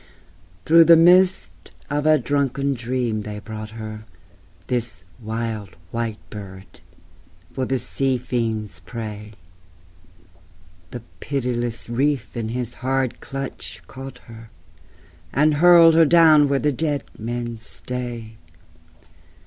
[0.65, 1.51] Through the mist
[1.87, 4.05] of a drunken dream they brought her
[4.65, 6.79] (This wild white bird)
[7.53, 9.33] for the sea fiend's prey:
[10.89, 14.49] The pitiless reef in his hard clutch caught her,
[15.31, 18.37] And hurled her down where the dead men stay.